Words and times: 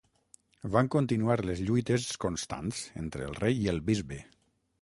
Van 0.75 0.89
continuar 0.95 1.35
les 1.49 1.61
lluites 1.67 2.07
constants 2.25 2.81
entre 3.05 3.29
el 3.33 3.39
rei 3.45 3.63
i 3.67 3.73
el 3.75 3.81
bisbe. 3.93 4.23